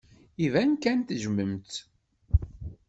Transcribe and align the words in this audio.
Iban 0.45 0.71
kan 0.83 0.99
tejjmem-tt. 1.01 1.75